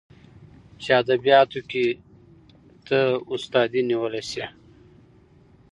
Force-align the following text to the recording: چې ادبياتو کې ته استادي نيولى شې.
چې 0.81 0.89
ادبياتو 1.01 1.59
کې 1.69 1.85
ته 2.87 2.99
استادي 3.33 3.81
نيولى 3.89 4.21
شې. 4.29 4.45